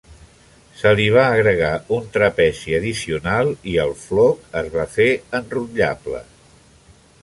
Se 0.79 0.93
li 0.99 1.05
va 1.15 1.25
agregar 1.33 1.69
un 1.99 2.07
trapezi 2.17 2.75
addicional, 2.79 3.53
i 3.75 3.79
el 3.87 3.95
floc 4.07 4.51
es 4.65 4.75
va 4.79 4.91
fer 4.99 5.11
enrotllable. 5.43 6.29